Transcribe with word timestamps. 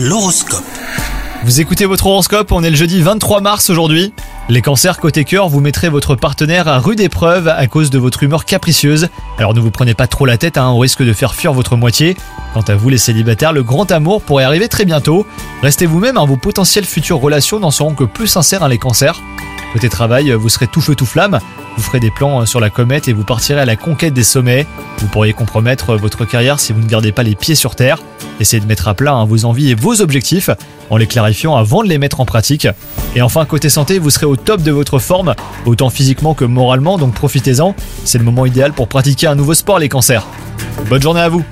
L'horoscope. 0.00 0.62
Vous 1.42 1.60
écoutez 1.60 1.84
votre 1.84 2.06
horoscope, 2.06 2.52
on 2.52 2.62
est 2.62 2.70
le 2.70 2.76
jeudi 2.76 3.02
23 3.02 3.40
mars 3.40 3.68
aujourd'hui. 3.68 4.12
Les 4.48 4.62
cancers 4.62 4.98
côté 4.98 5.24
cœur, 5.24 5.48
vous 5.48 5.58
mettrez 5.58 5.88
votre 5.88 6.14
partenaire 6.14 6.68
à 6.68 6.78
rude 6.78 7.00
épreuve 7.00 7.48
à 7.48 7.66
cause 7.66 7.90
de 7.90 7.98
votre 7.98 8.22
humeur 8.22 8.44
capricieuse. 8.44 9.08
Alors 9.38 9.54
ne 9.54 9.60
vous 9.60 9.72
prenez 9.72 9.94
pas 9.94 10.06
trop 10.06 10.24
la 10.24 10.38
tête, 10.38 10.56
hein, 10.56 10.68
on 10.68 10.78
risque 10.78 11.02
de 11.02 11.12
faire 11.12 11.34
fuir 11.34 11.52
votre 11.52 11.74
moitié. 11.74 12.16
Quant 12.54 12.60
à 12.60 12.76
vous 12.76 12.90
les 12.90 12.98
célibataires, 12.98 13.52
le 13.52 13.64
grand 13.64 13.90
amour 13.90 14.22
pourrait 14.22 14.44
arriver 14.44 14.68
très 14.68 14.84
bientôt. 14.84 15.26
Restez 15.62 15.86
vous-même, 15.86 16.16
hein, 16.16 16.26
vos 16.26 16.36
potentielles 16.36 16.84
futures 16.84 17.18
relations 17.18 17.58
n'en 17.58 17.72
seront 17.72 17.94
que 17.94 18.04
plus 18.04 18.28
sincères 18.28 18.62
hein, 18.62 18.68
les 18.68 18.78
cancers. 18.78 19.20
Côté 19.72 19.88
travail, 19.88 20.30
vous 20.30 20.48
serez 20.48 20.68
tout 20.68 20.80
feu 20.80 20.94
tout 20.94 21.06
flamme. 21.06 21.40
Vous 21.78 21.84
ferez 21.84 22.00
des 22.00 22.10
plans 22.10 22.40
euh, 22.40 22.44
sur 22.44 22.58
la 22.58 22.70
comète 22.70 23.06
et 23.06 23.12
vous 23.12 23.22
partirez 23.22 23.60
à 23.60 23.64
la 23.64 23.76
conquête 23.76 24.12
des 24.12 24.24
sommets. 24.24 24.66
Vous 24.98 25.06
pourriez 25.06 25.32
compromettre 25.32 25.94
votre 25.94 26.24
carrière 26.24 26.58
si 26.58 26.72
vous 26.72 26.80
ne 26.80 26.88
gardez 26.88 27.12
pas 27.12 27.22
les 27.22 27.36
pieds 27.36 27.54
sur 27.54 27.76
terre. 27.76 27.98
Essayez 28.40 28.60
de 28.60 28.66
mettre 28.66 28.88
à 28.88 28.94
plat 28.94 29.12
hein, 29.12 29.24
vos 29.26 29.44
envies 29.44 29.70
et 29.70 29.74
vos 29.76 30.00
objectifs 30.00 30.50
en 30.90 30.96
les 30.96 31.06
clarifiant 31.06 31.54
avant 31.54 31.84
de 31.84 31.88
les 31.88 31.98
mettre 31.98 32.20
en 32.20 32.24
pratique. 32.24 32.66
Et 33.14 33.22
enfin, 33.22 33.44
côté 33.44 33.68
santé, 33.68 34.00
vous 34.00 34.10
serez 34.10 34.26
au 34.26 34.34
top 34.34 34.60
de 34.60 34.72
votre 34.72 34.98
forme, 34.98 35.36
autant 35.66 35.88
physiquement 35.88 36.34
que 36.34 36.44
moralement, 36.44 36.98
donc 36.98 37.14
profitez-en. 37.14 37.76
C'est 38.04 38.18
le 38.18 38.24
moment 38.24 38.44
idéal 38.44 38.72
pour 38.72 38.88
pratiquer 38.88 39.28
un 39.28 39.36
nouveau 39.36 39.54
sport, 39.54 39.78
les 39.78 39.88
cancers. 39.88 40.26
Bonne 40.90 41.02
journée 41.02 41.20
à 41.20 41.28
vous 41.28 41.44